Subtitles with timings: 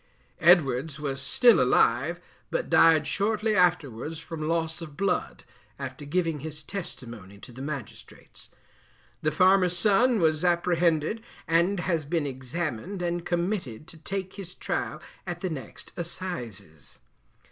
[0.39, 2.19] Edwards was still alive,
[2.49, 5.43] but died shortly afterwards from loss of blood,
[5.77, 8.49] after giving his testimony to the magistrates.
[9.21, 14.99] The farmer's son was apprehended, and has been examined and committed to take his trial
[15.27, 16.97] at the next Assizes.